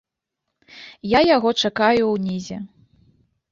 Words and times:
Я 1.09 1.19
яго 1.35 1.53
чакаю 1.67 2.03
ўнізе. 2.17 2.57